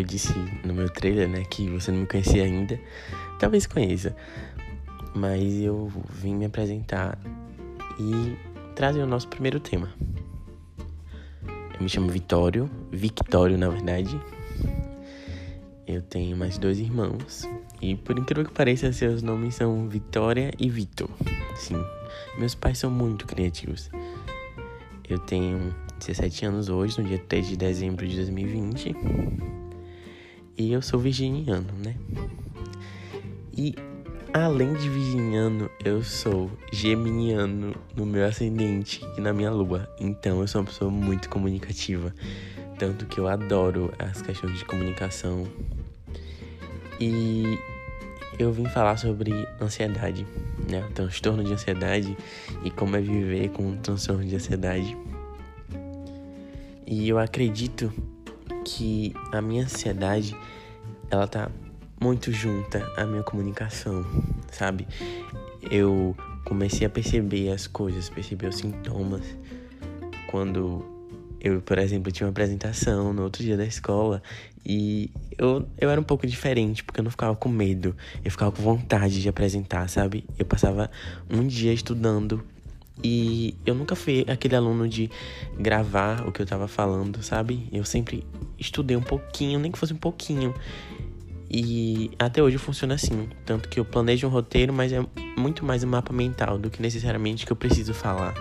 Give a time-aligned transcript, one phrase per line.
[0.00, 0.32] eu disse
[0.64, 2.80] no meu trailer, né, que você não me conhecia ainda.
[3.38, 4.16] Talvez conheça.
[5.14, 7.18] Mas eu vim me apresentar
[7.98, 8.36] e
[8.74, 9.92] trazer o nosso primeiro tema.
[11.74, 14.18] Eu me chamo Vitório, Victório na verdade.
[15.86, 17.48] Eu tenho mais dois irmãos.
[17.82, 21.10] E por incrível que pareça, seus nomes são Vitória e Vitor.
[21.56, 21.82] Sim,
[22.38, 23.90] meus pais são muito criativos.
[25.08, 28.94] Eu tenho 17 anos hoje, no dia 3 de dezembro de 2020.
[30.56, 31.96] E eu sou virginiano, né?
[33.56, 33.74] E
[34.32, 39.88] além de virginiano, eu sou geminiano no meu ascendente e na minha lua.
[39.98, 42.14] Então eu sou uma pessoa muito comunicativa.
[42.78, 45.46] Tanto que eu adoro as questões de comunicação.
[47.00, 47.58] E
[48.38, 50.26] eu vim falar sobre ansiedade,
[50.68, 50.84] né?
[50.84, 52.16] O transtorno de ansiedade
[52.64, 54.96] e como é viver com transtorno de ansiedade.
[56.86, 57.92] E eu acredito
[58.64, 60.36] que a minha ansiedade
[61.10, 61.50] ela tá
[62.00, 64.04] muito junta à minha comunicação,
[64.50, 64.86] sabe?
[65.70, 69.24] Eu comecei a perceber as coisas, perceber os sintomas
[70.30, 70.84] quando
[71.40, 74.22] eu, por exemplo, tinha uma apresentação no outro dia da escola
[74.64, 78.52] e eu, eu era um pouco diferente, porque eu não ficava com medo, eu ficava
[78.52, 80.24] com vontade de apresentar, sabe?
[80.38, 80.90] Eu passava
[81.30, 82.44] um dia estudando
[83.02, 85.10] e eu nunca fui aquele aluno de
[85.58, 87.68] gravar o que eu tava falando, sabe?
[87.72, 88.26] Eu sempre
[88.58, 90.54] estudei um pouquinho, nem que fosse um pouquinho.
[91.50, 93.28] E até hoje funciona assim.
[93.44, 95.04] Tanto que eu planejo um roteiro, mas é
[95.36, 98.34] muito mais um mapa mental do que necessariamente que eu preciso falar.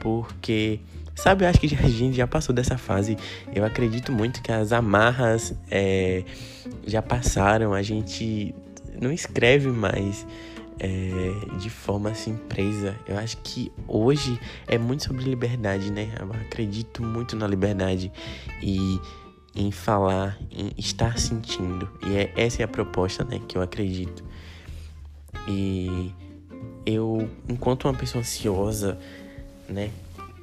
[0.00, 0.78] Porque,
[1.14, 3.16] sabe, eu acho que a gente já passou dessa fase.
[3.52, 6.22] Eu acredito muito que as amarras é,
[6.86, 7.72] já passaram.
[7.72, 8.54] A gente
[9.00, 10.26] não escreve mais
[10.78, 12.96] é, de forma assim presa.
[13.06, 16.14] Eu acho que hoje é muito sobre liberdade, né?
[16.20, 18.12] Eu acredito muito na liberdade
[18.62, 19.00] e
[19.54, 21.88] em falar, em estar sentindo.
[22.06, 24.22] E é, essa é a proposta, né, que eu acredito.
[25.48, 26.12] E
[26.84, 28.98] eu, enquanto uma pessoa ansiosa,
[29.68, 29.90] né,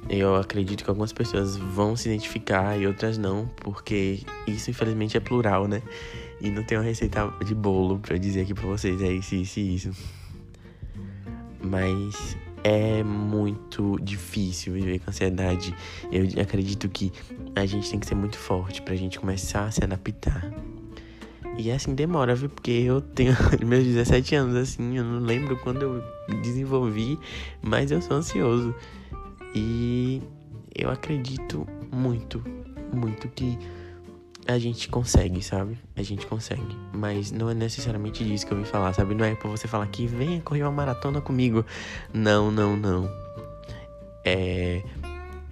[0.08, 5.20] eu acredito que algumas pessoas vão se identificar e outras não, porque isso infelizmente é
[5.20, 5.80] plural, né?
[6.40, 9.60] E não tem uma receita de bolo para dizer aqui para vocês é isso, isso
[9.60, 9.90] e isso.
[11.64, 15.74] Mas é muito difícil viver com ansiedade.
[16.10, 17.12] Eu acredito que
[17.54, 20.50] a gente tem que ser muito forte pra gente começar a se adaptar.
[21.56, 22.48] E assim demora, viu?
[22.48, 23.32] Porque eu tenho
[23.64, 27.18] meus 17 anos, assim, eu não lembro quando eu desenvolvi,
[27.62, 28.74] mas eu sou ansioso.
[29.54, 30.20] E
[30.74, 32.42] eu acredito muito,
[32.92, 33.56] muito que
[34.46, 35.78] a gente consegue, sabe?
[35.96, 36.76] A gente consegue.
[36.92, 39.14] Mas não é necessariamente disso que eu vim falar, sabe?
[39.14, 41.64] Não é pra você falar que venha correr uma maratona comigo.
[42.12, 43.10] Não, não, não.
[44.24, 44.82] É.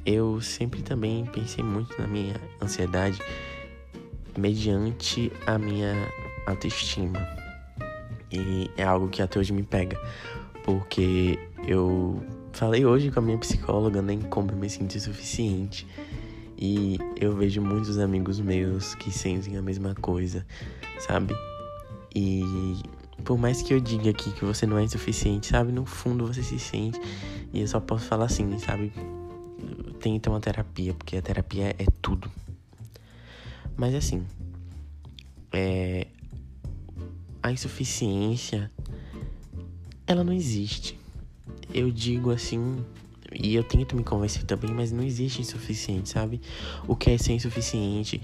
[0.05, 3.19] Eu sempre também pensei muito na minha ansiedade
[4.37, 5.95] mediante a minha
[6.47, 7.21] autoestima.
[8.33, 9.99] E é algo que até hoje me pega.
[10.65, 12.23] Porque eu
[12.53, 15.87] falei hoje com a minha psicóloga, nem como eu me sinto suficiente.
[16.65, 20.47] E eu vejo muitos amigos meus que sentem a mesma coisa,
[21.01, 21.35] sabe?
[22.15, 22.41] E
[23.25, 25.73] por mais que eu diga aqui que você não é insuficiente, sabe?
[25.73, 27.01] No fundo você se sente.
[27.53, 28.93] E eu só posso falar assim, sabe?
[29.99, 32.31] Tenta uma terapia, porque a terapia é tudo.
[33.77, 34.25] Mas assim,
[35.51, 36.07] é...
[37.43, 38.71] a insuficiência,
[40.07, 40.97] ela não existe.
[41.75, 42.85] Eu digo assim,
[43.35, 46.41] e eu tento me convencer também, mas não existe insuficiente, sabe?
[46.87, 48.21] O que é ser insuficiente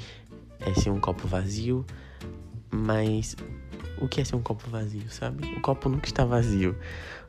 [0.61, 1.85] é ser um copo vazio,
[2.71, 3.37] mas
[4.01, 5.45] o que é ser um copo vazio, sabe?
[5.57, 6.77] O copo nunca está vazio.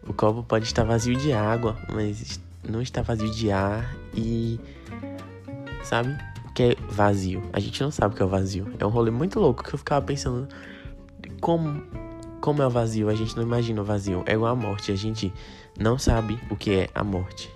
[0.07, 4.59] O copo pode estar vazio de água, mas não está vazio de ar e.
[5.84, 6.16] Sabe?
[6.45, 7.41] O que é vazio?
[7.53, 8.68] A gente não sabe o que é o vazio.
[8.79, 10.47] É um rolê muito louco que eu ficava pensando
[11.41, 11.81] como.
[12.41, 13.09] Como é o vazio?
[13.09, 14.23] A gente não imagina o vazio.
[14.25, 14.91] É igual a morte.
[14.94, 15.34] A gente
[15.78, 17.51] não sabe o que é a morte.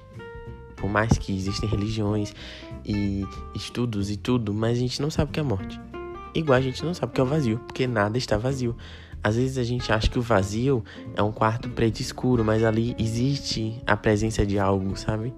[0.83, 2.35] Por mais que existem religiões
[2.83, 3.25] e
[3.55, 5.79] estudos e tudo, mas a gente não sabe o que é morte.
[6.35, 8.75] Igual a gente não sabe o que é o vazio, porque nada está vazio.
[9.23, 10.83] Às vezes a gente acha que o vazio
[11.15, 15.33] é um quarto preto escuro, mas ali existe a presença de algo, sabe?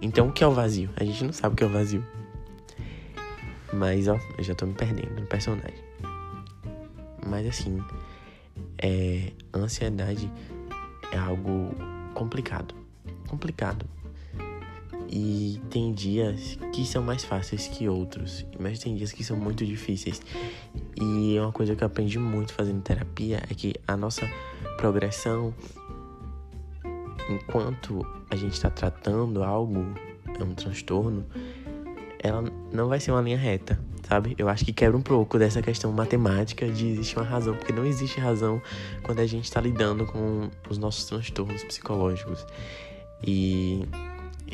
[0.00, 0.88] Então o que é o vazio?
[0.94, 2.06] A gente não sabe o que é o vazio.
[3.72, 5.82] Mas ó, eu já tô me perdendo no personagem.
[7.26, 7.82] Mas assim,
[8.78, 10.30] é, ansiedade
[11.10, 11.74] é algo
[12.14, 12.72] complicado.
[13.26, 13.95] Complicado.
[15.08, 19.64] E tem dias que são mais fáceis que outros, mas tem dias que são muito
[19.64, 20.20] difíceis.
[21.00, 24.28] E uma coisa que eu aprendi muito fazendo terapia é que a nossa
[24.76, 25.54] progressão,
[27.30, 29.86] enquanto a gente está tratando algo,
[30.38, 31.24] é um transtorno,
[32.18, 32.42] ela
[32.72, 33.78] não vai ser uma linha reta,
[34.08, 34.34] sabe?
[34.36, 37.86] Eu acho que quebra um pouco dessa questão matemática de existir uma razão, porque não
[37.86, 38.60] existe razão
[39.02, 42.44] quando a gente está lidando com os nossos transtornos psicológicos.
[43.24, 43.86] E,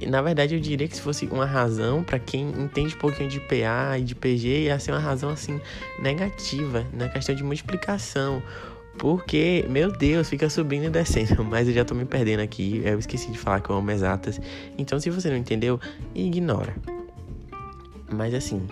[0.06, 3.41] na verdade eu diria que se fosse uma razão para quem entende um pouquinho de
[3.41, 5.61] PA e de PG, ia ser uma razão assim
[5.99, 8.43] negativa, na questão de multiplicação.
[8.99, 11.43] Porque, meu Deus, fica subindo e descendo.
[11.44, 12.83] Mas eu já tô me perdendo aqui.
[12.85, 14.41] Eu esqueci de falar que eu amo exatas.
[14.77, 15.81] Então, se você não entendeu,
[16.15, 16.77] ignora.
[18.11, 18.67] Mas assim,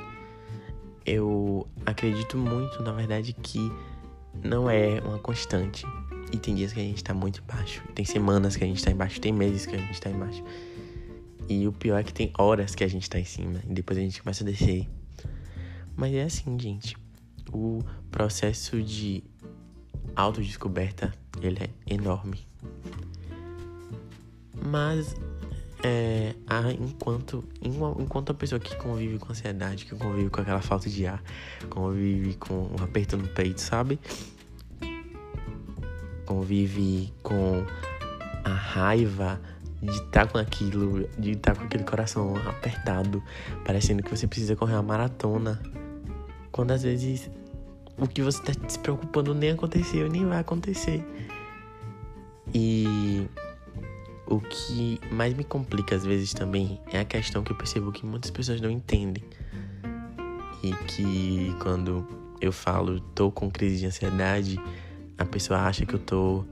[1.06, 3.72] eu acredito muito, na verdade, que
[4.44, 5.86] não é uma constante.
[6.32, 7.82] E tem dias que a gente tá muito baixo.
[7.94, 9.20] Tem semanas que a gente tá embaixo.
[9.20, 10.44] Tem meses que a gente tá embaixo.
[11.50, 13.60] E o pior é que tem horas que a gente tá em cima.
[13.68, 14.88] E depois a gente começa a descer.
[15.96, 16.96] Mas é assim, gente.
[17.52, 19.24] O processo de
[20.14, 21.12] autodescoberta,
[21.42, 22.38] ele é enorme.
[24.64, 25.16] Mas
[25.82, 30.88] é, a, enquanto, enquanto a pessoa que convive com ansiedade, que convive com aquela falta
[30.88, 31.20] de ar,
[31.68, 33.98] convive com um aperto no peito, sabe?
[36.24, 37.66] Convive com
[38.44, 39.40] a raiva
[39.82, 43.22] de estar tá com aquilo, de estar tá com aquele coração apertado,
[43.64, 45.60] parecendo que você precisa correr uma maratona.
[46.52, 47.30] Quando às vezes
[47.96, 51.04] o que você está se preocupando nem aconteceu, nem vai acontecer.
[52.52, 53.28] E
[54.26, 58.04] o que mais me complica às vezes também é a questão que eu percebo que
[58.04, 59.24] muitas pessoas não entendem.
[60.62, 62.06] E que quando
[62.40, 64.60] eu falo tô com crise de ansiedade,
[65.16, 66.44] a pessoa acha que eu tô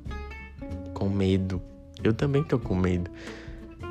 [0.95, 1.63] com medo.
[2.03, 3.11] Eu também tô com medo.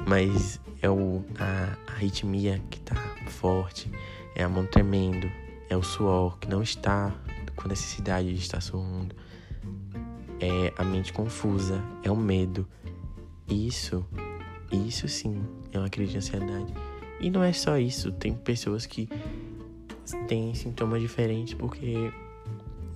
[0.08, 2.96] Mas é o, a arritmia que tá
[3.28, 3.92] forte,
[4.36, 5.30] é a mão tremendo,
[5.70, 7.14] é o suor que não está
[7.56, 9.16] com necessidade de estar sorrindo,
[10.40, 12.68] é a mente confusa, é o medo.
[13.48, 14.06] Isso,
[14.72, 16.74] isso sim é uma crise de ansiedade.
[17.20, 19.10] E não é só isso, tem pessoas que
[20.28, 22.12] têm sintomas diferentes porque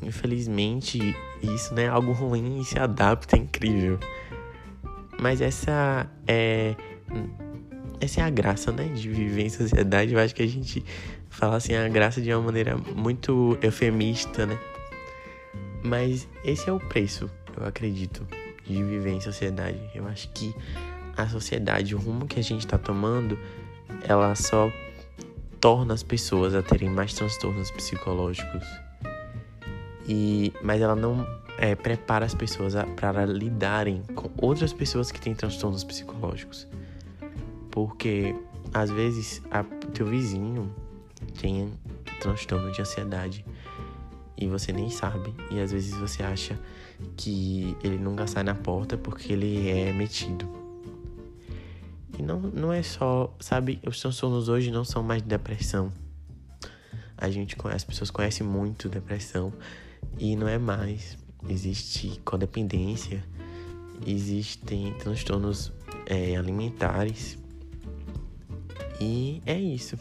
[0.01, 0.99] infelizmente
[1.41, 3.99] isso não é algo ruim e se adapta, é incrível.
[5.21, 6.75] Mas essa é
[8.00, 10.13] essa é a graça, né, de viver em sociedade.
[10.13, 10.83] Eu acho que a gente
[11.29, 14.59] fala assim a graça de uma maneira muito eufemista, né?
[15.83, 18.25] Mas esse é o preço, eu acredito,
[18.65, 19.79] de viver em sociedade.
[19.94, 20.56] Eu acho que
[21.15, 23.38] a sociedade, o rumo que a gente está tomando,
[24.07, 24.71] ela só
[25.59, 28.63] torna as pessoas a terem mais transtornos psicológicos.
[30.07, 31.25] E, mas ela não
[31.57, 36.68] é, prepara as pessoas para lidarem com outras pessoas que têm transtornos psicológicos.
[37.69, 38.36] Porque
[38.74, 39.63] às vezes a,
[39.94, 40.74] teu vizinho
[41.39, 41.71] tem
[42.19, 43.45] transtorno de ansiedade
[44.38, 45.33] e você nem sabe.
[45.51, 46.57] E às vezes você acha
[47.15, 50.47] que ele nunca sai na porta porque ele é metido.
[52.18, 55.92] E não, não é só, sabe, os transtornos hoje não são mais de depressão.
[57.18, 59.54] A gente as pessoas conhecem muito depressão
[60.18, 61.18] e não é mais.
[61.49, 63.23] Existe codependência,
[64.05, 65.71] existem transtornos
[66.05, 67.38] é, alimentares.
[68.99, 69.97] E é isso.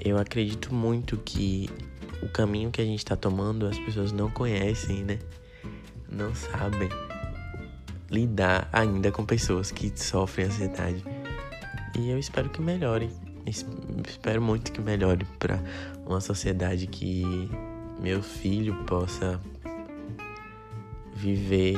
[0.00, 1.68] Eu acredito muito que
[2.22, 5.18] o caminho que a gente está tomando as pessoas não conhecem, né?
[6.08, 6.88] Não sabem
[8.10, 11.02] lidar ainda com pessoas que sofrem ansiedade.
[11.98, 13.10] E eu espero que melhore.
[13.46, 15.58] Espero muito que melhore para
[16.06, 17.50] uma sociedade que
[18.00, 19.40] meu filho possa
[21.22, 21.76] viver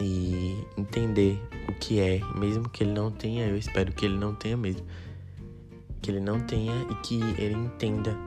[0.00, 4.34] e entender o que é, mesmo que ele não tenha, eu espero que ele não
[4.34, 4.84] tenha mesmo
[6.02, 8.18] que ele não tenha e que ele entenda.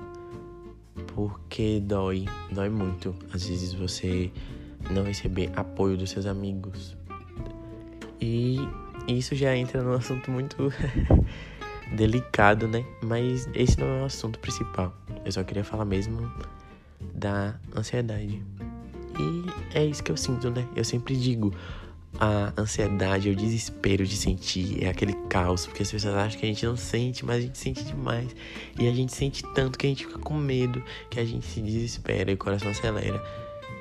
[1.14, 3.14] Porque dói, dói muito.
[3.34, 4.32] Às vezes você
[4.90, 6.96] não receber apoio dos seus amigos.
[8.20, 8.58] E
[9.08, 10.72] isso já entra num assunto muito
[11.96, 12.86] delicado, né?
[13.04, 14.96] Mas esse não é o assunto principal.
[15.26, 16.32] Eu só queria falar mesmo
[17.14, 18.42] da ansiedade.
[19.76, 20.66] É isso que eu sinto, né?
[20.74, 21.54] Eu sempre digo,
[22.18, 26.50] a ansiedade, o desespero de sentir, é aquele caos, porque as pessoas acham que a
[26.50, 28.34] gente não sente, mas a gente sente demais.
[28.80, 31.60] E a gente sente tanto que a gente fica com medo, que a gente se
[31.62, 33.22] desespera e o coração acelera.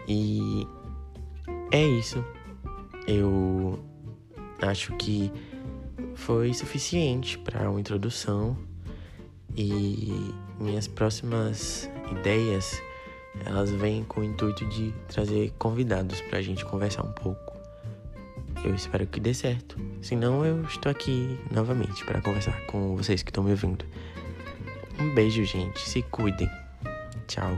[0.09, 0.67] E
[1.71, 2.25] é isso.
[3.07, 3.79] Eu
[4.61, 5.31] acho que
[6.17, 8.59] foi suficiente para uma introdução
[9.57, 12.83] e minhas próximas ideias
[13.45, 17.55] elas vêm com o intuito de trazer convidados para a gente conversar um pouco
[18.65, 19.77] eu espero que dê certo.
[20.01, 23.85] Senão, eu estou aqui novamente para conversar com vocês que estão me ouvindo.
[24.99, 25.81] Um beijo, gente.
[25.81, 26.49] Se cuidem.
[27.27, 27.57] Tchau.